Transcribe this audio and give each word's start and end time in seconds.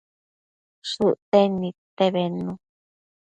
Shëcten 0.89 1.51
nidte 1.61 2.05
bednu 2.13 2.51